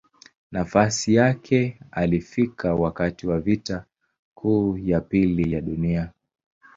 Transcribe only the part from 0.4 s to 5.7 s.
Nafasi yake alifika wakati wa Vita Kuu ya Pili ya